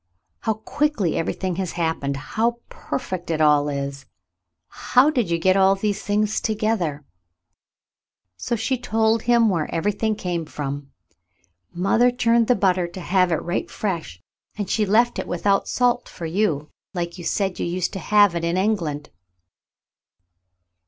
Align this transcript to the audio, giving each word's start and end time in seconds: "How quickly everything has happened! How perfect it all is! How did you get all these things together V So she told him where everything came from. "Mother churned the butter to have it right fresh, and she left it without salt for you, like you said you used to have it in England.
"How 0.39 0.55
quickly 0.55 1.15
everything 1.15 1.57
has 1.57 1.73
happened! 1.73 2.17
How 2.17 2.57
perfect 2.69 3.29
it 3.29 3.39
all 3.39 3.69
is! 3.69 4.07
How 4.69 5.11
did 5.11 5.29
you 5.29 5.37
get 5.37 5.55
all 5.55 5.75
these 5.75 6.01
things 6.01 6.41
together 6.41 7.03
V 7.07 7.13
So 8.37 8.55
she 8.55 8.79
told 8.79 9.21
him 9.21 9.47
where 9.47 9.69
everything 9.71 10.15
came 10.15 10.45
from. 10.45 10.89
"Mother 11.71 12.09
churned 12.09 12.47
the 12.47 12.55
butter 12.55 12.87
to 12.87 12.99
have 12.99 13.31
it 13.31 13.43
right 13.43 13.69
fresh, 13.69 14.19
and 14.57 14.67
she 14.67 14.87
left 14.87 15.19
it 15.19 15.27
without 15.27 15.67
salt 15.67 16.09
for 16.09 16.25
you, 16.25 16.71
like 16.95 17.19
you 17.19 17.23
said 17.23 17.59
you 17.59 17.67
used 17.67 17.93
to 17.93 17.99
have 17.99 18.33
it 18.33 18.43
in 18.43 18.57
England. 18.57 19.11